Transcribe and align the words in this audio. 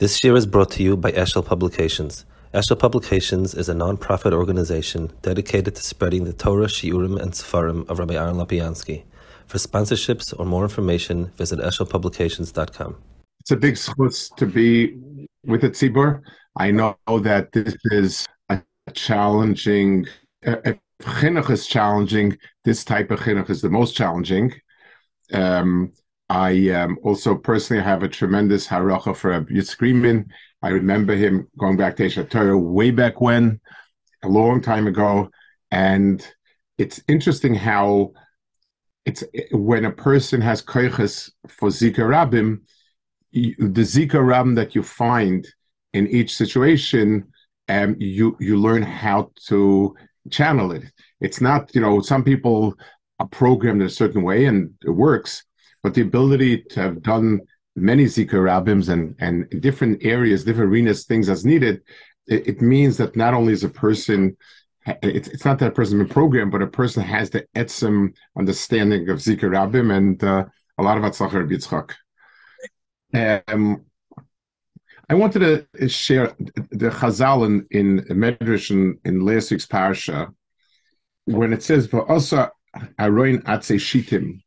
This 0.00 0.24
year 0.24 0.34
is 0.34 0.44
brought 0.44 0.72
to 0.72 0.82
you 0.82 0.96
by 0.96 1.12
Eshel 1.12 1.46
Publications. 1.46 2.24
Eshel 2.52 2.76
Publications 2.76 3.54
is 3.54 3.68
a 3.68 3.74
non-profit 3.74 4.32
organization 4.32 5.12
dedicated 5.22 5.76
to 5.76 5.82
spreading 5.84 6.24
the 6.24 6.32
Torah, 6.32 6.66
Shiurim, 6.66 7.16
and 7.22 7.30
Sefarim 7.30 7.88
of 7.88 8.00
Rabbi 8.00 8.14
Aaron 8.14 8.34
Lapiansky. 8.34 9.04
For 9.46 9.58
sponsorships 9.58 10.34
or 10.36 10.46
more 10.46 10.64
information, 10.64 11.26
visit 11.36 11.60
eshelpublications.com. 11.60 12.96
It's 13.38 13.52
a 13.52 13.56
big 13.56 13.78
schutz 13.78 14.30
to 14.30 14.46
be 14.46 14.96
with 15.46 15.60
the 15.60 15.70
Tzibur. 15.70 16.22
I 16.56 16.72
know 16.72 16.96
that 17.06 17.52
this 17.52 17.76
is 17.84 18.26
a 18.48 18.60
challenging, 18.94 20.06
if 20.42 20.76
chinuch 21.02 21.50
is 21.50 21.68
challenging, 21.68 22.36
this 22.64 22.84
type 22.84 23.12
of 23.12 23.20
chinuch 23.20 23.48
is 23.48 23.62
the 23.62 23.70
most 23.70 23.94
challenging. 23.94 24.54
Um, 25.32 25.92
I 26.28 26.70
um, 26.70 26.98
also 27.02 27.34
personally 27.34 27.82
have 27.82 28.02
a 28.02 28.08
tremendous 28.08 28.66
haracha 28.66 29.16
for 29.16 29.44
Yitzchak 29.44 30.26
I 30.62 30.68
remember 30.68 31.14
him 31.14 31.48
going 31.58 31.76
back 31.76 31.96
to 31.96 32.04
Eshet 32.04 32.30
Torah 32.30 32.56
way 32.56 32.90
back 32.90 33.20
when, 33.20 33.60
a 34.22 34.28
long 34.28 34.62
time 34.62 34.86
ago, 34.86 35.28
and 35.70 36.26
it's 36.78 37.02
interesting 37.06 37.54
how 37.54 38.12
it's 39.04 39.22
when 39.52 39.84
a 39.84 39.92
person 39.92 40.40
has 40.40 40.62
koiches 40.62 41.30
for 41.48 41.68
zika 41.68 41.98
rabim, 41.98 42.62
the 43.32 43.82
zika 43.82 44.14
rabim 44.14 44.56
that 44.56 44.74
you 44.74 44.82
find 44.82 45.46
in 45.92 46.06
each 46.08 46.34
situation, 46.34 47.30
um, 47.68 47.96
you 47.98 48.34
you 48.40 48.56
learn 48.56 48.82
how 48.82 49.30
to 49.48 49.94
channel 50.30 50.72
it. 50.72 50.84
It's 51.20 51.42
not 51.42 51.74
you 51.74 51.82
know 51.82 52.00
some 52.00 52.24
people 52.24 52.74
are 53.20 53.28
programmed 53.28 53.82
in 53.82 53.88
a 53.88 53.90
certain 53.90 54.22
way 54.22 54.46
and 54.46 54.72
it 54.82 54.90
works 54.90 55.44
but 55.84 55.92
the 55.92 56.00
ability 56.00 56.62
to 56.62 56.80
have 56.80 57.02
done 57.02 57.42
many 57.76 58.06
Zika 58.06 58.32
Rabbims 58.32 58.88
and, 58.88 59.14
and 59.18 59.46
different 59.60 60.02
areas, 60.02 60.42
different 60.42 60.70
arenas, 60.70 61.04
things 61.04 61.28
as 61.28 61.44
needed, 61.44 61.82
it, 62.26 62.48
it 62.48 62.62
means 62.62 62.96
that 62.96 63.16
not 63.16 63.34
only 63.34 63.52
is 63.52 63.64
a 63.64 63.68
person, 63.68 64.34
it's, 65.02 65.28
it's 65.28 65.44
not 65.44 65.58
that 65.58 65.68
a 65.68 65.72
person 65.72 65.98
been 65.98 66.08
programmed, 66.08 66.52
but 66.52 66.62
a 66.62 66.66
person 66.66 67.02
has 67.02 67.28
the 67.28 67.46
etzim 67.54 68.14
understanding 68.36 69.10
of 69.10 69.18
Zika 69.18 69.42
Rabbim 69.42 69.94
and 69.94 70.24
uh, 70.24 70.46
a 70.78 70.82
lot 70.82 70.96
of 70.96 71.04
Atzlachar 71.04 71.46
Yitzchak. 71.52 71.92
Um, 73.46 73.84
I 75.10 75.14
wanted 75.14 75.66
to 75.74 75.88
share 75.90 76.34
the 76.38 76.88
Chazal 76.88 77.44
in, 77.44 77.66
in 77.70 78.06
Medrash 78.16 78.70
in, 78.70 78.98
in 79.04 79.20
last 79.20 79.50
week's 79.50 79.66
parasha 79.66 80.32
when 81.26 81.52
it 81.52 81.62
says, 81.62 81.88
"Va'osa 81.88 82.50
aroin 82.98 83.42
atze 83.44 83.76
shitim." 83.76 84.43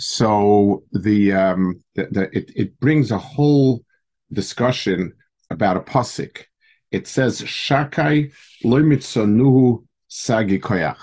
So 0.00 0.84
the, 0.92 1.32
um, 1.32 1.84
the, 1.94 2.08
the 2.10 2.22
it, 2.36 2.50
it 2.56 2.80
brings 2.80 3.10
a 3.10 3.18
whole 3.18 3.84
discussion 4.32 5.12
about 5.50 5.76
a 5.76 5.80
pasuk. 5.80 6.44
It 6.90 7.06
says 7.06 7.42
Shakai 7.42 8.32
loimitzonu 8.64 9.84
sagi 10.08 10.58
koyach. 10.58 10.96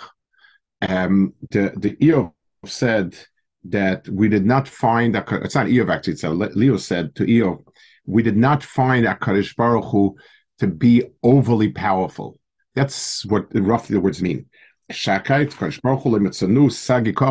Um, 0.82 1.34
the 1.52 1.74
the 1.78 1.96
Eov 1.98 2.34
said 2.66 3.16
that 3.66 4.08
we 4.10 4.30
did 4.30 4.46
not 4.46 4.68
find 4.68 5.16
a, 5.16 5.24
it's 5.44 5.56
not 5.56 5.68
Eov 5.68 5.90
actually. 5.94 6.14
It's 6.14 6.24
a, 6.24 6.30
Leo 6.30 6.78
said 6.78 7.16
to 7.16 7.26
Eov, 7.26 7.64
we 8.06 8.24
did 8.24 8.38
not 8.38 8.64
find 8.64 9.06
a 9.06 9.18
Baruch 9.58 9.86
Hu 9.92 10.16
to 10.60 10.68
be 10.68 11.04
overly 11.24 11.70
powerful. 11.70 12.40
That's 12.76 13.26
what 13.26 13.48
roughly 13.54 13.96
the 13.96 14.02
words 14.02 14.22
mean. 14.22 14.48
Sagikor, 14.92 15.62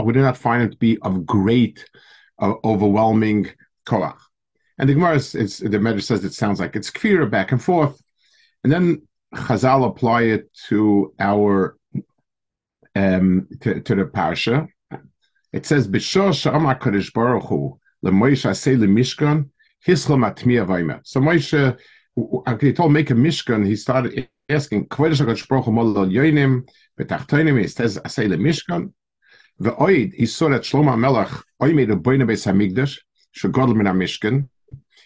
we 0.04 0.12
do 0.12 0.20
not 0.20 0.36
find 0.36 0.64
it 0.64 0.72
to 0.72 0.76
be 0.76 0.98
of 1.02 1.26
great, 1.26 1.88
uh, 2.38 2.54
overwhelming 2.64 3.48
koach. 3.86 4.18
And 4.78 4.88
the 4.88 4.94
Gemara 4.94 5.16
is, 5.16 5.34
is 5.34 5.58
the 5.58 5.78
Medrash 5.78 6.04
says 6.04 6.24
it 6.24 6.34
sounds 6.34 6.60
like 6.60 6.76
it's 6.76 6.90
kfira 6.90 7.30
back 7.30 7.52
and 7.52 7.62
forth. 7.62 8.00
And 8.62 8.72
then 8.72 9.02
Chazal 9.34 9.86
apply 9.86 10.22
it 10.22 10.52
to 10.68 11.14
our 11.18 11.76
um, 12.94 13.48
to, 13.60 13.80
to 13.80 13.94
the 13.94 14.04
parsha. 14.04 14.68
It 15.52 15.66
says, 15.66 15.88
"B'shor 15.88 16.30
sha'amar 16.30 16.78
kadosh 16.78 17.12
baruch 17.12 17.44
hu 17.44 17.78
leMoshe 18.04 18.50
asay 18.50 18.76
leMishkan 18.76 19.50
hischel 19.86 20.18
matmiya 20.18 20.66
vaymer." 20.66 21.00
So 21.04 21.20
Moshe, 21.20 21.78
he 22.60 22.72
told 22.72 22.92
make 22.92 23.10
a 23.10 23.14
Mishkan. 23.14 23.66
He 23.66 23.76
started 23.76 24.28
asking, 24.48 24.86
kvodesh 24.86 25.20
Kodesh 25.20 25.46
HaKadosh 25.46 25.72
Mol 25.72 25.98
Al 25.98 26.06
Yoinim, 26.06 26.68
V'tachtoinim 26.98 27.60
Yistez 27.62 28.00
Asei 28.02 28.28
Mishkan, 28.28 28.92
V'oid 29.60 30.18
Yisor 30.18 30.54
Et 30.54 30.62
Shlomo 30.62 30.94
HaMelech, 30.94 31.42
Oimid 31.60 31.90
Uboyne 31.90 32.26
Beis 32.26 32.46
HaMikdash, 32.46 32.98
Shegodl 33.36 33.74
Min 33.74 33.86
HaMishkan. 33.86 34.48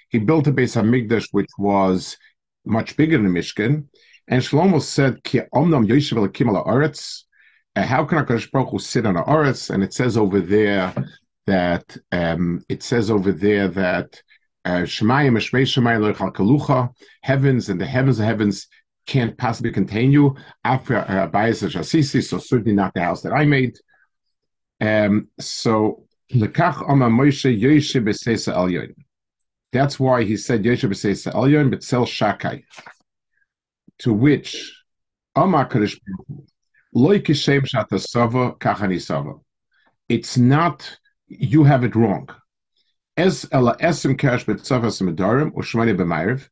He 0.08 0.18
built 0.18 0.46
a 0.46 0.52
Beis 0.52 0.80
HaMikdash 0.80 1.28
which 1.32 1.50
was 1.58 2.16
much 2.64 2.96
bigger 2.96 3.16
than 3.16 3.32
Mishkan, 3.32 3.86
and 4.28 4.42
Shlomo 4.42 4.80
said, 4.80 5.24
Ki 5.24 5.40
Omnam 5.54 5.86
Yoshev 5.88 6.18
El 6.18 6.28
Kim 6.28 6.48
Al 6.48 6.56
Ha'aretz, 6.56 7.24
how 7.76 8.04
can 8.04 8.18
a 8.18 8.24
Baruch 8.24 8.70
Hu 8.70 8.78
sit 8.78 9.06
on 9.06 9.16
a 9.16 9.22
Ha'aretz? 9.22 9.70
And 9.70 9.82
it 9.82 9.94
says 9.94 10.16
over 10.16 10.40
there 10.40 10.92
that, 11.46 11.96
um, 12.12 12.62
it 12.68 12.82
says 12.82 13.10
over 13.10 13.32
there 13.32 13.68
that, 13.68 14.22
uh, 14.66 14.84
heavens 17.22 17.68
and 17.70 17.80
the 17.80 17.86
heavens 17.86 18.18
of 18.18 18.26
heavens 18.26 18.68
can't 19.06 19.36
possibly 19.36 19.72
contain 19.72 20.12
you. 20.12 20.36
After 20.64 20.98
uh, 20.98 21.26
Bias 21.26 21.62
Shasisi, 21.62 22.22
so 22.22 22.38
certainly 22.38 22.72
not 22.72 22.94
the 22.94 23.02
house 23.02 23.22
that 23.22 23.32
I 23.32 23.44
made. 23.44 23.76
Um, 24.80 25.28
so. 25.38 26.04
That's 29.72 29.98
why 29.98 30.24
he 30.24 30.36
said 30.36 30.62
Yoshe 30.62 30.88
B'Seisa 30.88 31.34
Elyon 31.34 31.74
B'Tzel 31.74 32.06
Shakai. 32.06 32.62
To 33.98 34.12
which 34.12 34.72
Oma 35.34 35.64
Kadosh 35.64 35.98
Loi 36.94 37.18
Kishem 37.18 37.66
Shata 37.66 37.98
Sava 38.00 38.52
Kachani 38.52 39.00
Sava. 39.00 39.34
It's 40.08 40.38
not 40.38 40.98
you 41.26 41.64
have 41.64 41.82
it 41.82 41.96
wrong. 41.96 42.28
Es 43.16 43.44
Ela 43.50 43.76
Esim 43.78 44.16
Kash 44.16 44.44
B'Tzavas 44.44 45.02
Medarim 45.02 45.50
Ushmani 45.52 45.96
B'Mayrev 45.96 46.48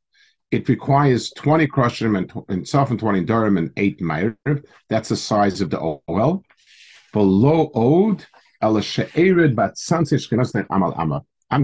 it 0.51 0.69
requires 0.69 1.31
20 1.37 1.67
Krushim 1.67 2.17
and, 2.17 2.33
and 2.49 2.65
Saf 2.65 2.91
and 2.91 2.99
20 2.99 3.25
Durham 3.25 3.59
and 3.59 3.71
8 3.77 4.01
Meir. 4.01 4.39
That's 4.89 5.11
the 5.11 5.17
size 5.17 5.61
of 5.61 5.71
the 5.71 5.79
OL. 5.79 6.43
For 7.13 7.23
low 7.23 7.71
ode, 7.75 8.25
I'm 8.61 8.75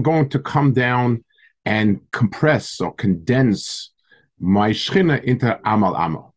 going 0.01 0.29
to 0.29 0.39
come 0.39 0.73
down 0.73 1.23
and 1.65 1.99
compress 2.11 2.79
or 2.79 2.93
condense 2.93 3.91
my 4.39 4.69
Shechina 4.69 5.23
into 5.23 5.59
Amal 5.65 5.97
Amma. 5.97 6.29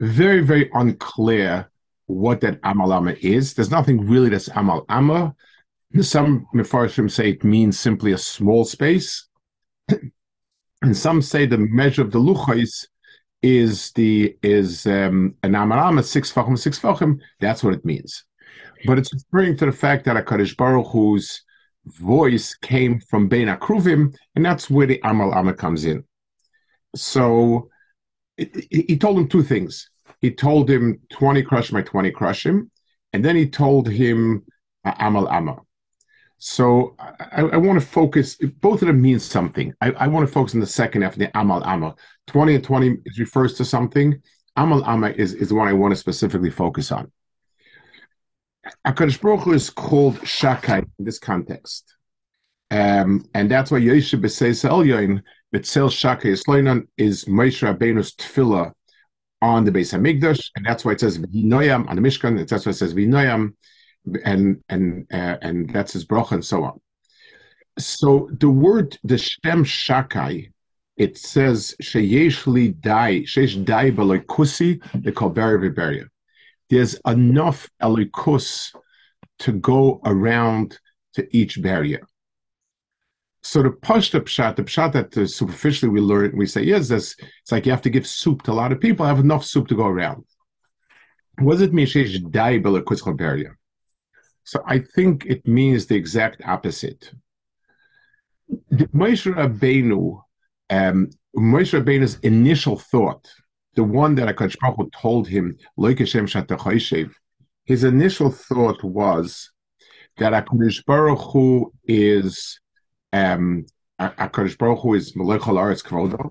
Very, 0.00 0.40
very 0.40 0.70
unclear 0.74 1.70
what 2.06 2.40
that 2.42 2.60
Amal 2.62 2.92
Amma 2.92 3.16
is. 3.20 3.54
There's 3.54 3.70
nothing 3.70 4.08
really 4.08 4.28
that's 4.28 4.48
Amal 4.48 4.84
Amma. 4.88 5.34
Some 6.00 6.46
Mefarshim 6.54 7.10
say 7.10 7.30
it 7.30 7.44
means 7.44 7.78
simply 7.78 8.12
a 8.12 8.18
small 8.18 8.64
space. 8.64 9.26
And 10.84 10.96
some 10.96 11.22
say 11.22 11.46
the 11.46 11.56
measure 11.56 12.02
of 12.02 12.10
the 12.10 12.18
luchais 12.18 12.86
is 13.42 13.90
the 13.92 14.36
is 14.42 14.86
um, 14.86 15.34
an 15.42 15.52
amarama 15.52 16.04
six 16.04 16.30
fachim 16.30 16.58
six 16.58 16.78
fachim. 16.78 17.18
That's 17.40 17.64
what 17.64 17.74
it 17.74 17.84
means, 17.84 18.24
but 18.86 18.98
it's 18.98 19.12
referring 19.12 19.56
to 19.58 19.66
the 19.66 19.72
fact 19.72 20.04
that 20.04 20.16
a 20.16 20.22
Kaddish 20.22 20.56
Baruch 20.56 20.88
Hu's 20.88 21.42
voice 21.86 22.54
came 22.54 23.00
from 23.00 23.28
Bein 23.28 23.48
Akruvim, 23.48 24.14
and 24.34 24.44
that's 24.44 24.68
where 24.68 24.86
the 24.86 25.00
Amal 25.04 25.34
Amma 25.34 25.54
comes 25.54 25.86
in. 25.86 26.04
So 26.94 27.70
he 28.36 28.98
told 28.98 29.18
him 29.18 29.28
two 29.28 29.42
things. 29.42 29.88
He 30.20 30.30
told 30.30 30.68
him 30.68 31.00
20 31.12 31.42
crush 31.42 31.72
my 31.72 31.82
20 31.82 32.10
crush 32.10 32.44
him, 32.44 32.70
and 33.14 33.24
then 33.24 33.36
he 33.36 33.48
told 33.48 33.88
him 33.88 34.44
uh, 34.84 34.92
Amal 34.98 35.30
Amma. 35.30 35.56
So 36.46 36.94
I, 36.98 37.40
I 37.40 37.56
want 37.56 37.80
to 37.80 37.86
focus. 37.86 38.36
Both 38.60 38.82
of 38.82 38.88
them 38.88 39.00
mean 39.00 39.18
something. 39.18 39.72
I, 39.80 39.92
I, 39.92 40.08
want 40.08 40.28
to 40.28 40.32
focus 40.32 40.52
on 40.52 40.60
the 40.60 40.66
second 40.66 41.02
after 41.02 41.18
the 41.18 41.30
Amal 41.40 41.62
Amal. 41.62 41.98
Twenty 42.26 42.54
and 42.54 42.62
twenty 42.62 42.98
refers 43.18 43.54
to 43.54 43.64
something. 43.64 44.20
Amal 44.54 44.84
Amma 44.84 45.08
is 45.08 45.32
is 45.32 45.48
the 45.48 45.54
one 45.54 45.68
I 45.68 45.72
want 45.72 45.92
to 45.92 45.96
specifically 45.96 46.50
focus 46.50 46.92
on. 46.92 47.10
Akadosh 48.86 49.22
Baruch 49.22 49.40
Hu 49.40 49.52
is 49.54 49.70
called 49.70 50.16
Shakai 50.16 50.84
in 50.98 51.04
this 51.06 51.18
context, 51.18 51.96
um, 52.70 53.24
and 53.32 53.50
that's 53.50 53.70
why 53.70 53.80
Yoshe 53.80 54.20
B'Seis 54.20 54.68
Elyon 54.68 55.22
B'Tzel 55.54 55.88
Shakai 55.88 56.32
Esloinon 56.32 56.88
is 56.98 57.24
Moshe 57.24 57.66
Rabbeinu's 57.66 58.14
tefillah 58.16 58.72
on 59.40 59.64
the 59.64 59.70
of 59.70 59.76
Hamikdash, 59.76 60.50
and 60.56 60.66
that's 60.66 60.84
why 60.84 60.92
it 60.92 61.00
says 61.00 61.16
V'Noyam 61.16 61.88
on 61.88 61.96
the 61.96 62.02
Mishkan. 62.02 62.46
That's 62.46 62.66
why 62.66 62.70
it 62.70 62.74
says 62.74 62.92
V'Noyam 62.92 63.54
and 64.24 64.62
and 64.68 65.06
uh, 65.12 65.36
and 65.42 65.70
that's 65.70 65.92
his 65.92 66.04
bracha 66.04 66.32
and 66.32 66.44
so 66.44 66.64
on. 66.64 66.80
So 67.78 68.28
the 68.32 68.50
word 68.50 68.98
the 69.02 69.18
Shem 69.18 69.64
Shakai, 69.64 70.52
it 70.96 71.18
says 71.18 71.74
sheyeshli 71.82 72.80
dai 72.80 73.20
shesh 73.22 73.64
dai 73.64 73.90
kusi 73.90 74.80
the 75.02 75.12
kolberi 75.12 75.70
viberia. 75.70 76.06
There's 76.70 76.98
enough 77.06 77.68
elikus 77.82 78.74
to 79.40 79.52
go 79.52 80.00
around 80.04 80.78
to 81.14 81.36
each 81.36 81.60
barrier. 81.62 82.06
so 83.42 83.62
the 83.62 83.70
pashta 83.70 84.20
pshat, 84.20 84.56
the 84.56 84.64
pshat 84.64 84.92
that 84.92 85.16
uh, 85.16 85.26
superficially 85.26 85.90
we 85.90 86.00
learn, 86.00 86.36
we 86.36 86.46
say, 86.46 86.62
yes, 86.62 86.88
this, 86.88 87.14
it's 87.42 87.52
like 87.52 87.66
you 87.66 87.72
have 87.72 87.82
to 87.82 87.90
give 87.90 88.06
soup 88.06 88.42
to 88.42 88.52
a 88.52 88.54
lot 88.54 88.72
of 88.72 88.80
people. 88.80 89.04
I 89.04 89.08
have 89.08 89.20
enough 89.20 89.44
soup 89.44 89.68
to 89.68 89.76
go 89.76 89.86
around. 89.86 90.24
Was 91.40 91.60
it 91.60 91.72
mishesh 91.72 92.30
dai 92.30 92.58
So 94.44 94.62
I 94.66 94.78
think 94.78 95.24
it 95.24 95.46
means 95.48 95.86
the 95.86 95.96
exact 95.96 96.42
opposite. 96.44 97.10
Moshe 98.72 99.32
Rabbeinu, 99.34 100.20
um, 100.68 101.10
Moshe 101.36 101.78
Rabbeinu's 101.78 102.18
initial 102.20 102.78
thought, 102.78 103.26
the 103.74 103.84
one 103.84 104.14
that 104.16 104.34
Akash 104.34 104.56
Baruch 104.60 104.92
told 104.92 105.26
him, 105.26 105.56
his 107.64 107.84
initial 107.84 108.30
thought 108.30 108.84
was 108.84 109.50
that 110.18 110.32
Akash 110.32 110.84
Baruch 110.84 111.32
Hu 111.32 111.72
is 111.84 112.60
um, 113.12 113.64
Akash 113.98 114.58
Baruch 114.58 114.80
Hu 114.80 114.94
is 114.94 115.16
Melech 115.16 115.40
Haaretz 115.40 115.82
Kvodo, 115.82 116.30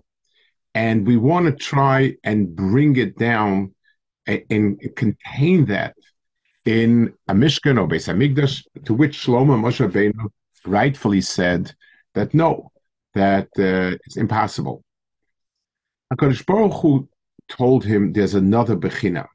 and 0.75 1.07
we 1.07 1.17
want 1.17 1.47
to 1.47 1.51
try 1.51 2.15
and 2.23 2.55
bring 2.55 2.95
it 2.95 3.17
down 3.17 3.73
and, 4.27 4.43
and 4.49 4.95
contain 4.95 5.65
that 5.65 5.95
in 6.65 7.13
a 7.27 7.33
Mishkan 7.33 7.79
or 7.79 7.87
Beis 7.87 8.07
Hamikdash, 8.07 8.63
to 8.85 8.93
which 8.93 9.25
Shlomo 9.25 9.59
Moshe 9.59 9.85
Rabbeinu 9.85 10.29
rightfully 10.65 11.21
said 11.21 11.73
that 12.13 12.33
no, 12.33 12.71
that 13.13 13.47
uh, 13.57 13.97
it's 14.05 14.17
impossible. 14.17 14.83
HaKadosh 16.13 16.45
Baruch 16.45 16.73
Hu 16.81 17.09
told 17.49 17.83
him 17.83 18.13
there's 18.13 18.35
another 18.35 18.75
Bechina. 18.75 19.27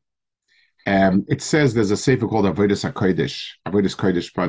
Um, 0.86 1.26
it 1.28 1.42
says 1.42 1.74
there's 1.74 1.90
a 1.90 1.96
sefer 1.96 2.26
called 2.26 2.46
Avodas 2.46 2.90
HaKodesh, 2.90 3.48
Avodas 3.66 3.96
Kodesh, 3.96 4.32
but 4.34 4.48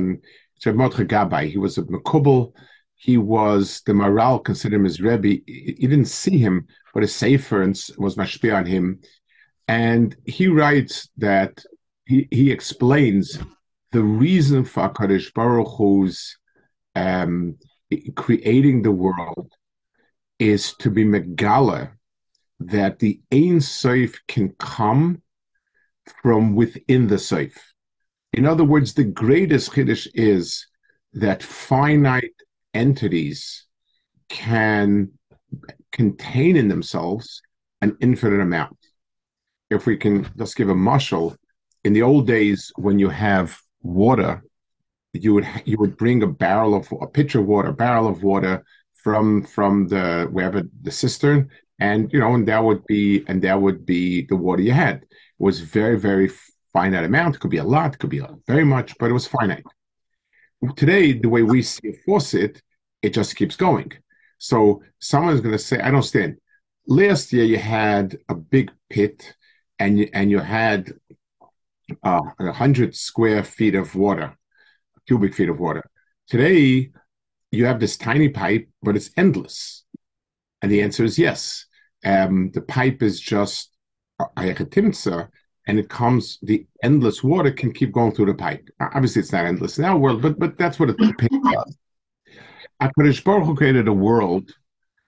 it's 0.56 0.66
Gabbai. 0.66 1.50
He 1.50 1.58
was 1.58 1.78
a 1.78 1.84
Mekubal. 1.84 2.54
He 2.96 3.18
was, 3.18 3.82
the 3.86 3.94
Maharal 3.94 4.44
considered 4.44 4.76
him 4.76 4.84
his 4.84 5.02
Rebbe. 5.02 5.42
He, 5.46 5.76
didn't 5.80 6.06
see 6.06 6.38
him, 6.38 6.68
but 6.94 7.04
his 7.04 7.16
sefer 7.16 7.66
was 7.98 8.16
mashpia 8.16 8.56
on 8.58 8.66
him. 8.66 9.00
And 9.68 10.16
he 10.26 10.48
writes 10.48 11.10
that 11.18 11.64
he, 12.10 12.28
he 12.32 12.52
explains 12.52 13.38
the 13.92 14.02
reason 14.02 14.66
for 14.66 14.90
HaKadosh 14.90 15.32
Baruch 15.34 15.68
Hu's 15.78 16.38
um, 16.96 17.56
creating 18.16 18.82
the 18.82 18.92
world 18.92 19.54
is 20.40 20.74
to 20.80 20.90
be 20.90 21.06
Megala, 21.06 21.92
that 22.60 22.98
the 22.98 23.22
Ein 23.32 23.62
Sof 23.62 24.16
can 24.28 24.50
come 24.58 25.22
from 26.24 26.56
within 26.56 27.08
the 27.08 27.20
Sof. 27.20 27.54
In 28.34 28.48
other 28.48 28.64
words, 28.64 28.96
the 28.96 29.04
greatest 29.04 29.72
Chiddush 29.72 30.08
is 30.16 30.66
that 31.14 31.44
finite 31.44 32.34
entities 32.74 33.66
can 34.30 35.12
contain 35.92 36.56
in 36.56 36.70
themselves 36.70 37.44
an 37.82 37.98
infinite 38.02 38.42
amount. 38.42 38.78
If 39.70 39.86
we 39.86 39.96
can 39.96 40.28
just 40.38 40.56
give 40.56 40.70
a 40.70 40.76
mushal, 40.76 41.36
in 41.84 41.94
the 41.94 42.02
old 42.02 42.28
days 42.28 42.72
when 42.76 43.00
you 43.00 43.10
have 43.10 43.58
water 43.82 44.44
you 45.14 45.34
would 45.34 45.48
you 45.66 45.78
would 45.78 45.98
bring 45.98 46.22
a 46.24 46.28
barrel 46.28 46.76
of 46.76 46.88
a 47.02 47.08
pitcher 47.08 47.40
of 47.40 47.48
water, 47.48 47.70
a 47.70 47.74
barrel 47.74 48.08
of 48.08 48.24
water 48.24 48.64
from 48.94 49.44
from 49.44 49.88
the 49.88 50.28
wherever 50.32 50.64
the 50.82 50.92
cistern, 50.92 51.50
and 51.80 52.12
you 52.14 52.20
know, 52.20 52.34
and 52.34 52.48
that 52.48 52.64
would 52.64 52.86
be 52.86 53.24
and 53.28 53.42
that 53.42 53.60
would 53.60 53.86
be 53.86 54.26
the 54.28 54.36
water 54.36 54.62
you 54.62 54.72
had. 54.72 54.98
It 55.04 55.08
was 55.40 55.62
very 55.62 55.98
very 56.00 56.30
finite 56.74 57.04
amount. 57.04 57.36
It 57.36 57.40
could 57.40 57.52
be 57.52 57.58
a 57.58 57.64
lot, 57.64 57.96
it 57.96 58.00
could 58.00 58.10
be 58.10 58.22
very 58.48 58.64
much, 58.64 58.96
but 59.00 59.10
it 59.10 59.14
was 59.14 59.28
finite. 59.28 59.66
Today, 60.76 61.14
the 61.14 61.30
way 61.30 61.42
we 61.44 61.62
see 61.62 61.90
a 61.90 61.94
faucet, 62.06 62.62
it 63.02 63.14
just 63.14 63.36
keeps 63.36 63.56
going. 63.56 63.92
So 64.38 64.84
someone's 65.00 65.42
going 65.42 65.54
to 65.54 65.60
say, 65.60 65.80
"I 65.80 65.92
don't 65.92 66.04
stand." 66.04 66.38
Last 66.88 67.34
year, 67.34 67.46
you 67.46 67.58
had 67.58 68.18
a 68.30 68.36
big 68.36 68.72
pit, 68.90 69.36
and 69.80 69.98
you, 69.98 70.10
and 70.14 70.30
you 70.30 70.40
had 70.40 70.94
uh, 72.04 72.22
a 72.40 72.52
hundred 72.52 72.96
square 72.96 73.44
feet 73.44 73.76
of 73.76 73.96
water 73.96 74.36
cubic 75.10 75.34
feet 75.34 75.50
of 75.50 75.60
water. 75.60 75.84
Today, 76.28 76.92
you 77.52 77.66
have 77.66 77.80
this 77.80 77.98
tiny 77.98 78.30
pipe, 78.30 78.70
but 78.84 78.96
it's 78.96 79.10
endless. 79.18 79.84
And 80.62 80.72
the 80.72 80.84
answer 80.84 81.04
is 81.04 81.18
yes. 81.18 81.66
Um, 82.06 82.52
the 82.54 82.62
pipe 82.62 83.02
is 83.02 83.20
just 83.20 83.72
ayachetimtza, 84.38 85.28
and 85.68 85.80
it 85.80 85.90
comes, 85.90 86.38
the 86.44 86.68
endless 86.84 87.24
water 87.24 87.50
can 87.50 87.74
keep 87.74 87.92
going 87.92 88.14
through 88.14 88.28
the 88.28 88.36
pipe. 88.36 88.70
Obviously, 88.80 89.22
it's 89.22 89.32
not 89.32 89.46
endless 89.46 89.80
in 89.80 89.86
our 89.86 89.98
world, 89.98 90.22
but 90.22 90.38
but 90.38 90.60
that's 90.60 90.80
what 90.80 90.92
it 90.92 90.98
does. 90.98 91.78
HaKadosh 92.80 93.24
Baruch 93.24 93.46
Hu 93.48 93.56
created 93.56 93.88
a 93.88 93.94
world 93.94 94.52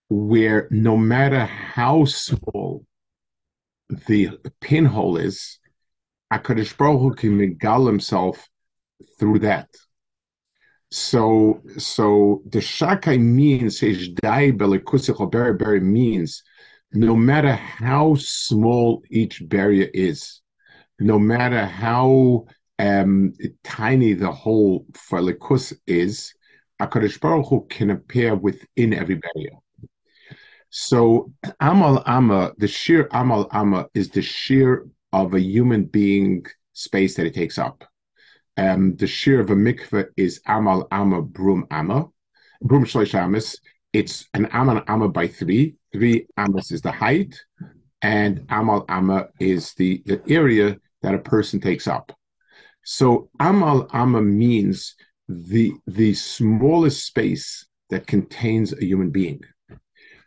where 0.10 0.68
no 0.72 0.98
matter 0.98 1.45
how 1.45 2.06
small 2.06 2.86
the 4.07 4.38
pinhole 4.60 5.18
is, 5.18 5.60
HaKadosh 6.31 6.78
Baruch 6.78 7.01
Hu 7.01 7.13
can 7.13 7.38
megal 7.38 7.86
himself 7.88 8.48
through 9.19 9.39
that. 9.39 9.68
So, 10.89 11.62
so 11.78 12.42
the 12.50 12.60
shakai 12.60 13.19
means 13.19 13.80
very 15.54 15.80
means 15.80 16.44
no 16.94 17.16
matter 17.16 17.54
how 17.54 18.16
small 18.16 19.01
each 19.10 19.42
barrier 19.48 19.89
is, 19.94 20.42
no 21.00 21.18
matter 21.18 21.66
how 21.66 22.45
um, 22.80 23.34
tiny 23.63 24.13
the 24.13 24.31
hole 24.31 24.31
whole 24.31 24.86
falikus 24.94 25.74
is, 25.88 26.34
Hakadosh 26.81 27.19
Baruch 27.19 27.48
Hu 27.48 27.66
can 27.69 27.92
appear 27.92 28.36
within 28.36 28.94
every 28.94 29.16
barrier. 29.16 29.51
So 30.69 31.31
Amal 31.60 32.04
Amma, 32.06 32.54
the 32.57 32.68
sheer 32.68 33.07
Amal 33.12 33.48
Amma 33.51 33.88
is 33.94 34.10
the 34.10 34.22
sheer 34.22 34.86
of 35.13 35.34
a 35.34 35.42
human 35.42 35.86
being 35.86 36.46
space 36.74 37.16
that 37.16 37.25
it 37.25 37.34
takes 37.34 37.58
up. 37.58 37.84
Um, 38.58 38.96
the 38.96 39.08
shear 39.08 39.40
of 39.40 39.50
a 39.50 39.56
mikveh 39.56 40.08
is 40.18 40.42
amal 40.48 40.88
amma 40.92 41.22
brum 41.22 41.66
amma, 41.72 42.08
brum 42.62 42.86
shloish 42.86 43.16
amas. 43.16 43.58
It's 43.94 44.28
an 44.34 44.48
amal 44.52 44.81
amma 44.88 45.10
by 45.10 45.28
three. 45.28 45.75
Three 45.92 46.28
amas 46.38 46.72
is 46.72 46.81
the 46.81 46.92
height, 46.92 47.36
and 48.02 48.46
amal 48.50 48.86
amma 48.88 49.28
is 49.40 49.74
the, 49.74 50.02
the 50.06 50.22
area 50.30 50.78
that 51.02 51.16
a 51.16 51.19
person 51.19 51.60
takes 51.60 51.88
up. 51.88 52.12
So 52.84 53.30
amal 53.40 53.88
amma 53.94 54.22
means 54.22 54.96
the 55.28 55.74
the 55.88 56.13
smallest 56.13 57.06
space 57.06 57.66
that 57.90 58.08
contains 58.08 58.74
a 58.74 58.84
human 58.84 59.12
being. 59.12 59.42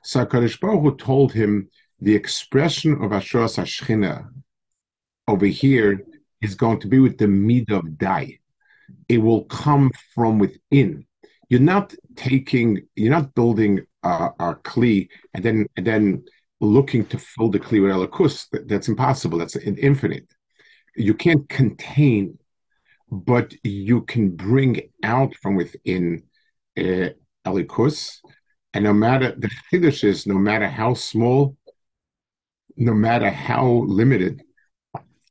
So 0.03 0.25
Baruch 0.25 0.61
Hu 0.61 0.97
told 0.97 1.33
him 1.33 1.69
the 2.01 2.15
expression 2.15 2.93
of 2.93 3.11
Asheras 3.11 3.57
Hashchina 3.57 4.29
over 5.29 5.47
here 5.47 6.05
is 6.43 6.55
going 6.55 6.81
to 6.81 6.89
be 6.89 6.99
with 6.99 7.19
the 7.19 7.29
mid 7.29 7.71
of 7.71 7.99
dai. 7.99 8.39
It 9.09 9.19
will 9.19 9.45
come 9.45 9.91
from 10.15 10.39
within. 10.39 11.07
You're 11.49 11.61
not 11.61 11.95
taking, 12.17 12.87
you're 12.95 13.11
not 13.11 13.35
building 13.35 13.81
a, 14.03 14.31
a 14.39 14.55
kli 14.57 15.09
and 15.33 15.45
then 15.45 15.67
and 15.77 15.87
then 15.87 16.25
looking 16.61 17.05
to 17.07 17.19
fill 17.19 17.51
the 17.51 17.61
kli 17.61 17.83
with 17.83 17.93
elikus. 17.93 18.49
That, 18.51 18.69
that's 18.69 18.89
impossible. 18.89 19.39
That's 19.39 19.57
infinite. 19.57 20.27
You 20.97 21.15
can't 21.15 21.49
contain, 21.49 22.39
but 23.11 23.55
you 23.65 24.03
can 24.03 24.31
bring 24.31 24.81
out 25.03 25.35
from 25.43 25.57
within 25.57 26.25
uh, 26.79 27.11
elikus. 27.47 28.19
And 28.73 28.85
no 28.85 28.93
matter 28.93 29.35
the 29.37 29.51
chiddush 29.73 30.05
is, 30.05 30.27
no 30.27 30.35
matter 30.35 30.69
how 30.69 30.95
small, 30.95 31.57
no 32.77 32.93
matter 32.93 33.31
how 33.31 33.67
limited, 33.87 34.43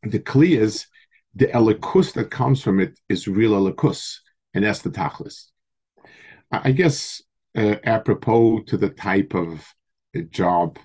the 0.04 0.20
kli 0.20 0.58
is 0.58 0.88
the 1.36 1.48
elikus 1.48 2.14
that 2.14 2.30
comes 2.30 2.62
from 2.62 2.80
it 2.80 3.00
is 3.10 3.28
real 3.28 3.52
elikus, 3.52 4.18
and 4.54 4.64
that's 4.64 4.82
the 4.82 4.90
tachlis. 4.90 5.46
I 6.52 6.72
guess 6.72 7.22
uh, 7.58 7.76
apropos 7.84 8.62
to 8.68 8.78
the 8.78 8.90
type 8.90 9.34
of 9.34 9.66
job 10.30 10.78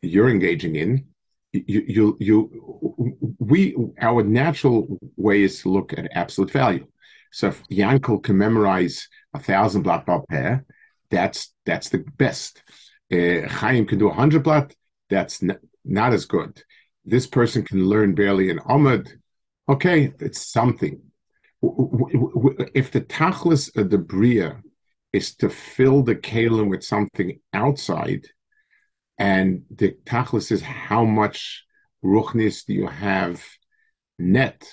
you're 0.00 0.30
engaging 0.30 0.76
in, 0.76 1.06
you, 1.52 1.84
you, 1.86 2.16
you, 2.20 3.34
we, 3.38 3.76
our 4.00 4.22
natural 4.22 4.98
way 5.16 5.42
is 5.42 5.62
to 5.62 5.68
look 5.68 5.92
at 5.92 6.08
absolute 6.12 6.50
value. 6.50 6.86
So 7.30 7.48
if 7.48 7.62
Yankel 7.68 8.22
can 8.22 8.38
memorize 8.38 9.08
a 9.34 9.38
thousand 9.38 9.82
blot 9.82 10.06
pair, 10.28 10.64
that's 11.10 11.52
that's 11.66 11.90
the 11.90 12.04
best. 12.16 12.62
Uh, 13.12 13.46
Chaim 13.48 13.86
can 13.86 13.98
do 13.98 14.08
a 14.08 14.14
hundred 14.14 14.42
blot, 14.42 14.74
that's 15.10 15.42
n- 15.42 15.58
not 15.84 16.12
as 16.12 16.24
good. 16.24 16.62
This 17.04 17.26
person 17.26 17.64
can 17.64 17.86
learn 17.86 18.14
barely 18.14 18.50
an 18.50 18.60
Ahmed, 18.60 19.12
Okay, 19.66 20.12
it's 20.20 20.52
something. 20.52 21.00
If 21.62 22.90
the 22.90 23.00
tachlis 23.00 23.74
of 23.76 23.88
the 23.88 23.96
bria 23.96 24.60
is 25.14 25.34
to 25.36 25.48
fill 25.48 26.02
the 26.02 26.16
kalim 26.16 26.68
with 26.68 26.84
something 26.84 27.40
outside, 27.54 28.26
and 29.16 29.62
the 29.74 29.96
tachlis 30.04 30.52
is 30.52 30.60
how 30.60 31.04
much 31.04 31.64
ruchnis 32.04 32.66
do 32.66 32.74
you 32.74 32.88
have 32.88 33.42
net, 34.18 34.68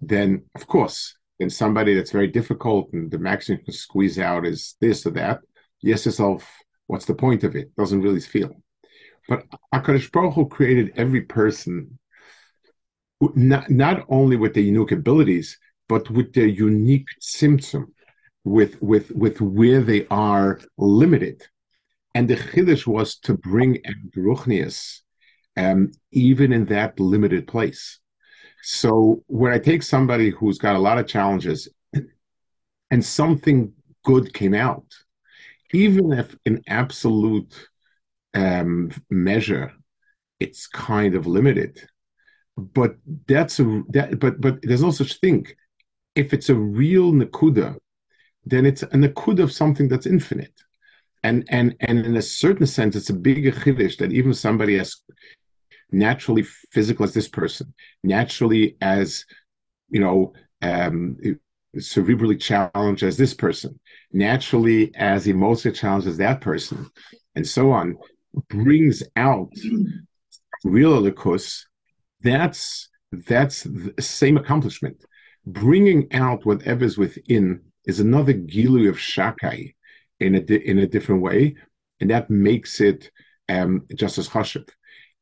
then 0.00 0.44
of 0.54 0.66
course, 0.66 1.14
then 1.38 1.50
somebody 1.50 1.94
that's 1.94 2.12
very 2.12 2.28
difficult 2.28 2.90
and 2.94 3.10
the 3.10 3.18
maximum 3.18 3.58
you 3.58 3.64
can 3.66 3.74
squeeze 3.74 4.18
out 4.18 4.46
is 4.46 4.76
this 4.80 5.04
or 5.04 5.10
that, 5.10 5.40
yes, 5.82 6.06
yourself, 6.06 6.50
what's 6.86 7.04
the 7.04 7.14
point 7.14 7.44
of 7.44 7.54
it? 7.56 7.76
Doesn't 7.76 8.00
really 8.00 8.20
feel. 8.20 8.54
But 9.30 9.46
Akadosh 9.72 10.10
Baruch 10.10 10.34
Hu 10.34 10.48
created 10.48 10.92
every 10.96 11.22
person 11.22 11.98
not, 13.20 13.70
not 13.70 14.04
only 14.08 14.36
with 14.36 14.54
their 14.54 14.64
unique 14.64 14.90
abilities, 14.90 15.56
but 15.88 16.10
with 16.10 16.32
their 16.32 16.46
unique 16.46 17.06
tzimtzum, 17.20 17.86
with 18.44 18.80
with 18.82 19.10
with 19.12 19.40
where 19.40 19.82
they 19.82 20.06
are 20.08 20.60
limited. 20.76 21.46
And 22.14 22.28
the 22.28 22.36
chiddush 22.36 22.86
was 22.88 23.18
to 23.20 23.34
bring 23.34 23.78
Ruchnius 24.16 25.00
um, 25.56 25.92
even 26.10 26.52
in 26.52 26.64
that 26.66 26.98
limited 26.98 27.46
place. 27.46 28.00
So 28.62 29.22
when 29.28 29.52
I 29.52 29.58
take 29.58 29.84
somebody 29.84 30.30
who's 30.30 30.58
got 30.58 30.74
a 30.74 30.80
lot 30.80 30.98
of 30.98 31.06
challenges 31.06 31.68
and 32.90 33.04
something 33.04 33.72
good 34.04 34.34
came 34.34 34.54
out, 34.54 34.86
even 35.72 36.12
if 36.12 36.34
in 36.44 36.62
absolute 36.66 37.69
um, 38.34 38.90
measure 39.10 39.72
it's 40.40 40.66
kind 40.66 41.14
of 41.14 41.26
limited, 41.26 41.86
but 42.56 42.96
that's 43.28 43.60
a 43.60 43.82
that, 43.90 44.18
but 44.18 44.40
but 44.40 44.58
there's 44.62 44.82
no 44.82 44.90
such 44.90 45.20
thing. 45.20 45.46
If 46.16 46.32
it's 46.32 46.48
a 46.48 46.54
real 46.54 47.12
nakuda, 47.12 47.76
then 48.44 48.66
it's 48.66 48.82
a 48.82 48.88
nakuda 48.88 49.40
of 49.42 49.52
something 49.52 49.88
that's 49.88 50.06
infinite, 50.06 50.54
and 51.22 51.44
and 51.50 51.76
and 51.80 52.04
in 52.04 52.16
a 52.16 52.22
certain 52.22 52.66
sense, 52.66 52.96
it's 52.96 53.10
a 53.10 53.14
bigger 53.14 53.52
chiddush 53.52 53.98
that 53.98 54.12
even 54.12 54.34
somebody 54.34 54.78
as 54.78 54.96
naturally 55.92 56.42
physical 56.72 57.04
as 57.04 57.12
this 57.12 57.28
person, 57.28 57.74
naturally 58.02 58.76
as 58.80 59.26
you 59.90 60.00
know 60.00 60.32
um, 60.62 61.18
cerebrally 61.76 62.40
challenged 62.40 63.02
as 63.02 63.18
this 63.18 63.34
person, 63.34 63.78
naturally 64.10 64.94
as 64.96 65.26
emotionally 65.26 65.76
challenged 65.76 66.08
as 66.08 66.16
that 66.16 66.40
person, 66.40 66.90
and 67.34 67.46
so 67.46 67.72
on, 67.72 67.98
brings 68.48 69.02
out 69.16 69.52
real 70.64 71.00
elikus. 71.00 71.64
That's 72.22 72.88
that's 73.12 73.64
the 73.64 73.94
same 74.00 74.36
accomplishment. 74.36 75.04
Bringing 75.46 76.12
out 76.12 76.46
whatever's 76.46 76.98
within 76.98 77.62
is 77.86 78.00
another 78.00 78.34
gilu 78.34 78.88
of 78.88 78.96
shakai 78.96 79.74
in 80.20 80.34
a 80.34 80.40
in 80.40 80.78
a 80.78 80.86
different 80.86 81.22
way, 81.22 81.56
and 82.00 82.10
that 82.10 82.30
makes 82.30 82.80
it 82.80 83.10
um, 83.48 83.86
just 83.94 84.18
as 84.18 84.28
chashiv. 84.28 84.68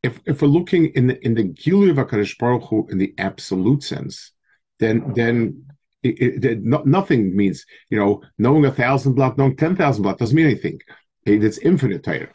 If 0.03 0.21
if 0.27 0.43
we're 0.43 0.49
looking 0.49 0.87
in 0.87 1.07
the 1.07 1.25
in 1.25 1.35
the 1.35 1.45
gilu 1.45 1.91
of 1.91 1.97
Hakadosh 1.97 2.39
Baruch 2.39 2.65
Hu 2.65 2.87
in 2.91 2.99
the 2.99 3.15
absolute 3.19 3.83
sense, 3.83 4.33
then 4.81 5.13
then 5.15 5.65
it, 6.03 6.45
it, 6.45 6.63
no, 6.63 6.83
nothing 6.85 7.37
means 7.37 7.65
you 7.91 7.99
know 7.99 8.23
knowing 8.39 8.65
a 8.65 8.73
thousand 8.73 9.15
block, 9.15 9.39
knowing 9.39 9.57
ten 9.57 9.77
thousand 9.77 10.03
block 10.03 10.19
doesn't 10.19 10.37
mean 10.37 10.47
anything. 10.47 10.81
It, 11.25 11.45
it's 11.45 11.59
infinite 11.59 12.03
Torah. 12.05 12.33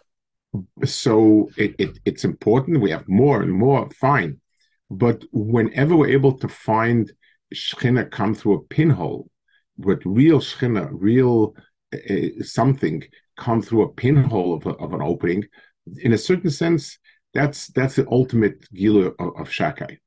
So 0.85 1.49
it, 1.57 1.75
it, 1.79 1.99
it's 2.05 2.23
important. 2.23 2.81
We 2.81 2.91
have 2.91 3.07
more 3.07 3.41
and 3.41 3.51
more, 3.51 3.89
fine. 3.91 4.39
But 4.89 5.23
whenever 5.31 5.95
we're 5.95 6.09
able 6.09 6.37
to 6.39 6.47
find 6.47 7.11
Shechina 7.53 8.11
come 8.11 8.35
through 8.35 8.55
a 8.55 8.63
pinhole, 8.63 9.29
with 9.77 10.01
real 10.05 10.39
Shechina, 10.39 10.89
real 10.91 11.55
uh, 11.93 12.43
something 12.43 13.03
come 13.37 13.61
through 13.61 13.83
a 13.83 13.93
pinhole 13.93 14.55
of, 14.55 14.65
a, 14.67 14.71
of 14.71 14.93
an 14.93 15.01
opening, 15.01 15.45
in 16.01 16.13
a 16.13 16.17
certain 16.17 16.51
sense, 16.51 16.99
that's 17.33 17.67
that's 17.69 17.95
the 17.95 18.07
ultimate 18.11 18.63
gila 18.71 19.07
of, 19.07 19.29
of 19.39 19.49
Shakai. 19.49 19.97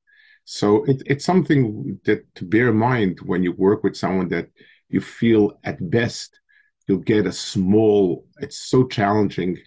So 0.44 0.84
it, 0.84 1.02
it's 1.06 1.24
something 1.24 1.98
that 2.04 2.22
to 2.36 2.44
bear 2.44 2.68
in 2.68 2.76
mind 2.76 3.18
when 3.24 3.42
you 3.42 3.52
work 3.52 3.82
with 3.82 3.96
someone 3.96 4.28
that 4.28 4.48
you 4.88 5.00
feel 5.00 5.58
at 5.64 5.90
best 5.90 6.38
you'll 6.86 6.98
get 6.98 7.26
a 7.26 7.32
small. 7.32 8.26
It's 8.38 8.58
so 8.58 8.86
challenging, 8.86 9.58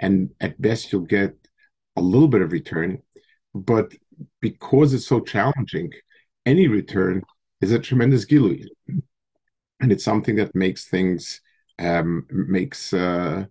and 0.00 0.30
at 0.40 0.60
best 0.60 0.92
you'll 0.92 1.02
get 1.02 1.34
a 1.96 2.00
little 2.00 2.28
bit 2.28 2.42
of 2.42 2.52
return, 2.52 3.02
but 3.54 3.92
because 4.40 4.94
it's 4.94 5.06
so 5.06 5.20
challenging, 5.20 5.90
any 6.46 6.68
return 6.68 7.22
is 7.60 7.72
a 7.72 7.78
tremendous 7.78 8.24
gilui, 8.24 8.64
and 9.80 9.92
it's 9.92 10.04
something 10.04 10.36
that 10.36 10.54
makes 10.54 10.88
things 10.88 11.40
um, 11.78 12.26
makes 12.30 12.92
uh, 12.92 13.44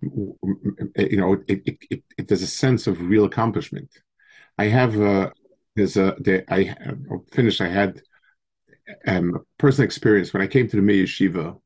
you 0.00 1.16
know 1.16 1.34
it, 1.48 1.62
it, 1.66 1.78
it, 1.90 2.02
it, 2.18 2.28
there's 2.28 2.42
a 2.42 2.46
sense 2.46 2.86
of 2.86 3.00
real 3.00 3.24
accomplishment. 3.24 3.90
I 4.58 4.66
have 4.66 4.98
a 5.00 5.32
there's 5.76 5.96
a 5.96 6.14
there, 6.18 6.44
I 6.48 6.74
finished. 7.32 7.60
I 7.60 7.68
had 7.68 8.00
um, 9.06 9.34
a 9.34 9.38
personal 9.58 9.86
experience 9.86 10.32
when 10.32 10.42
I 10.42 10.46
came 10.46 10.68
to 10.68 10.76
the 10.76 10.82
Mir 10.82 11.04
Yeshiva. 11.04 11.58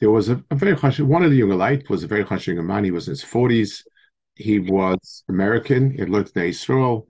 There 0.00 0.10
was 0.10 0.28
a, 0.28 0.42
a 0.50 0.54
very 0.54 0.74
one 0.74 1.24
of 1.24 1.30
the 1.30 1.36
younger 1.36 1.56
light 1.56 1.90
was 1.90 2.04
a 2.04 2.06
very 2.06 2.24
young 2.24 2.66
man. 2.66 2.84
He 2.84 2.90
was 2.90 3.08
in 3.08 3.12
his 3.12 3.22
forties. 3.22 3.84
He 4.34 4.58
was 4.60 5.24
American. 5.28 5.90
He 5.90 5.98
had 5.98 6.08
learned 6.08 6.30
in 6.34 6.42
Israel. 6.44 7.08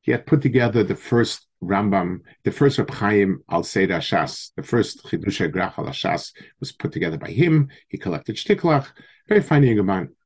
He 0.00 0.12
had 0.12 0.26
put 0.26 0.40
together 0.40 0.82
the 0.82 0.96
first 0.96 1.46
Rambam, 1.62 2.20
the 2.44 2.50
first 2.50 2.78
Reb 2.78 2.90
Chaim 2.90 3.44
al 3.50 3.62
Seder 3.62 3.98
Shas, 3.98 4.52
the 4.56 4.62
first 4.62 5.04
Chidush 5.04 5.46
Grach 5.52 5.78
al 5.78 5.84
Shas 5.86 6.32
was 6.58 6.72
put 6.72 6.92
together 6.92 7.18
by 7.18 7.28
him. 7.28 7.68
He 7.88 7.98
collected 7.98 8.36
shtiklach. 8.36 8.86
Very 9.28 9.42
fine 9.42 9.62
young 9.64 9.84
man. 9.84 10.16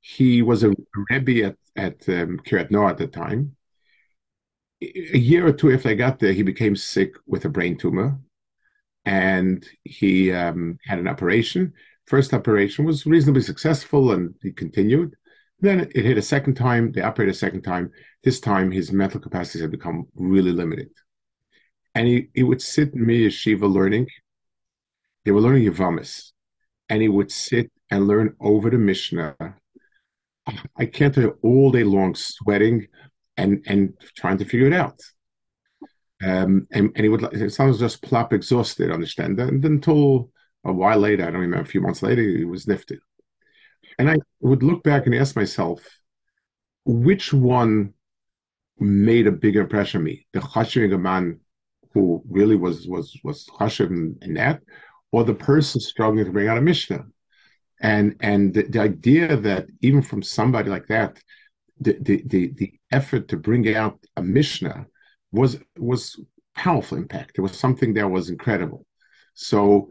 He 0.00 0.42
was 0.42 0.64
a 0.64 0.74
rebbe 1.10 1.44
at 1.44 1.56
at 1.76 2.08
um, 2.08 2.40
Kiryat 2.40 2.70
Noah 2.70 2.90
at 2.90 2.98
the 2.98 3.06
time. 3.06 3.56
A 4.82 5.18
year 5.18 5.46
or 5.46 5.52
two 5.52 5.72
after 5.72 5.88
I 5.90 5.94
got 5.94 6.18
there, 6.18 6.32
he 6.32 6.42
became 6.42 6.76
sick 6.76 7.14
with 7.26 7.44
a 7.44 7.48
brain 7.48 7.76
tumor, 7.76 8.18
and 9.04 9.66
he 9.84 10.32
um, 10.32 10.78
had 10.86 10.98
an 10.98 11.08
operation. 11.08 11.72
First 12.06 12.32
operation 12.32 12.84
was 12.84 13.06
reasonably 13.06 13.42
successful, 13.42 14.12
and 14.12 14.34
he 14.42 14.52
continued. 14.52 15.14
Then 15.60 15.80
it 15.80 16.04
hit 16.04 16.18
a 16.18 16.22
second 16.22 16.54
time. 16.54 16.92
They 16.92 17.02
operated 17.02 17.34
a 17.34 17.38
second 17.38 17.62
time. 17.62 17.90
This 18.22 18.40
time, 18.40 18.70
his 18.70 18.92
mental 18.92 19.20
capacities 19.20 19.62
had 19.62 19.70
become 19.70 20.06
really 20.14 20.52
limited. 20.52 20.88
And 21.94 22.06
he, 22.06 22.28
he 22.34 22.42
would 22.44 22.62
sit 22.62 22.94
in 22.94 23.04
Mir 23.04 23.28
Yeshiva 23.28 23.70
learning. 23.70 24.06
They 25.24 25.32
were 25.32 25.40
learning 25.40 25.64
Yavamis. 25.64 26.30
And 26.88 27.02
he 27.02 27.08
would 27.08 27.32
sit 27.32 27.70
and 27.90 28.06
learn 28.06 28.36
over 28.40 28.70
the 28.70 28.78
Mishnah. 28.78 29.36
I 30.76 30.86
can't 30.86 31.14
tell 31.14 31.24
you 31.24 31.38
all 31.42 31.70
day 31.70 31.84
long, 31.84 32.14
sweating 32.14 32.86
and, 33.36 33.62
and 33.66 33.94
trying 34.16 34.38
to 34.38 34.44
figure 34.44 34.66
it 34.66 34.72
out. 34.72 35.00
Um, 36.22 36.66
and, 36.72 36.90
and 36.96 37.04
he 37.04 37.08
would 37.08 37.20
sometimes 37.52 37.78
just 37.78 38.02
plop 38.02 38.32
exhausted, 38.32 38.90
understand 38.90 39.38
that. 39.38 39.48
And 39.48 39.62
then 39.62 39.72
until 39.72 40.30
a 40.64 40.72
while 40.72 40.98
later, 40.98 41.22
I 41.22 41.30
don't 41.30 41.40
remember, 41.40 41.62
a 41.62 41.66
few 41.66 41.80
months 41.80 42.02
later, 42.02 42.22
he 42.22 42.44
was 42.44 42.66
nifted. 42.66 42.98
And 43.98 44.10
I 44.10 44.16
would 44.40 44.62
look 44.62 44.82
back 44.82 45.06
and 45.06 45.14
ask 45.14 45.36
myself, 45.36 45.80
which 46.84 47.32
one 47.32 47.94
made 48.78 49.26
a 49.26 49.32
bigger 49.32 49.62
impression 49.62 49.98
on 49.98 50.04
me? 50.04 50.26
The 50.32 50.40
Chashim 50.40 51.00
man 51.00 51.40
who 51.94 52.22
really 52.28 52.56
was 52.56 52.86
was 52.86 53.16
was 53.24 53.46
Chashim 53.58 53.90
in, 53.90 54.18
in, 54.22 54.34
that, 54.34 54.60
or 55.12 55.24
the 55.24 55.34
person 55.34 55.80
struggling 55.80 56.24
to 56.24 56.32
bring 56.32 56.48
out 56.48 56.58
a 56.58 56.62
Mishnah? 56.62 57.04
And 57.80 58.16
and 58.20 58.54
the, 58.54 58.62
the 58.62 58.80
idea 58.80 59.36
that 59.36 59.66
even 59.82 60.02
from 60.02 60.22
somebody 60.22 60.70
like 60.70 60.86
that, 60.88 61.22
the, 61.80 61.96
the 62.00 62.22
the 62.26 62.52
the 62.56 62.72
effort 62.90 63.28
to 63.28 63.36
bring 63.36 63.74
out 63.74 63.98
a 64.16 64.22
Mishnah 64.22 64.86
was 65.32 65.58
was 65.76 66.20
powerful 66.54 66.98
impact. 66.98 67.32
It 67.36 67.40
was 67.40 67.58
something 67.58 67.94
that 67.94 68.08
was 68.08 68.30
incredible. 68.30 68.84
So 69.34 69.90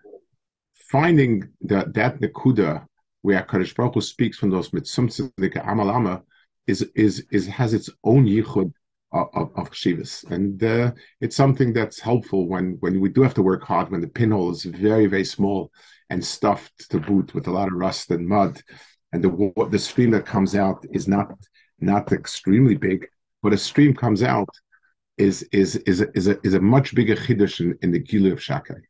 finding 0.90 1.50
that 1.62 1.94
that 1.94 2.20
Nakuda 2.20 2.86
where 3.22 3.44
Kadosh 3.44 3.76
Baruch 3.76 3.96
Hu 3.96 4.02
speaks 4.02 4.38
from 4.38 4.50
those 4.50 4.70
mitzumtzim 4.70 5.32
the 5.38 5.50
amalama 5.50 6.22
is 6.68 6.82
is 6.96 7.26
is 7.32 7.48
has 7.48 7.74
its 7.74 7.90
own 8.04 8.26
yichud 8.26 8.72
of, 9.14 9.28
of, 9.34 9.52
of 9.56 9.72
chshivas, 9.72 10.30
and 10.32 10.62
uh, 10.64 10.92
it's 11.22 11.36
something 11.36 11.72
that's 11.74 12.00
helpful 12.00 12.48
when 12.48 12.78
when 12.82 13.00
we 13.00 13.10
do 13.10 13.22
have 13.22 13.34
to 13.34 13.42
work 13.42 13.64
hard 13.64 13.90
when 13.90 14.02
the 14.02 14.08
pinhole 14.08 14.52
is 14.52 14.64
very 14.64 15.08
very 15.08 15.24
small 15.24 15.72
and 16.10 16.24
stuffed 16.24 16.90
to 16.90 17.00
boot 17.00 17.34
with 17.34 17.48
a 17.48 17.52
lot 17.52 17.68
of 17.68 17.74
rust 17.74 18.12
and 18.12 18.28
mud, 18.28 18.62
and 19.12 19.24
the 19.24 19.68
the 19.70 19.80
stream 19.80 20.12
that 20.12 20.26
comes 20.26 20.56
out 20.56 20.86
is 20.92 21.08
not 21.08 21.32
not 21.80 22.12
extremely 22.12 22.76
big, 22.76 23.08
but 23.42 23.54
a 23.54 23.58
stream 23.58 23.94
comes 23.94 24.24
out 24.24 24.50
is 25.18 25.44
is 25.52 25.76
is 25.78 26.02
is 26.14 26.28
a, 26.28 26.40
is 26.46 26.54
a 26.54 26.60
much 26.60 26.94
bigger 26.94 27.16
chiddush 27.16 27.60
in, 27.60 27.78
in 27.82 27.92
the 27.92 28.00
gilu 28.00 28.32
of 28.32 28.40
shakai. 28.40 28.82